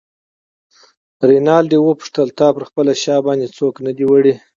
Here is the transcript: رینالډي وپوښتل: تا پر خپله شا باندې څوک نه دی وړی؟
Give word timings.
رینالډي 1.29 1.77
وپوښتل: 1.81 2.27
تا 2.39 2.47
پر 2.55 2.63
خپله 2.69 2.93
شا 3.03 3.15
باندې 3.27 3.47
څوک 3.57 3.75
نه 3.85 3.91
دی 3.97 4.05
وړی؟ 4.07 4.33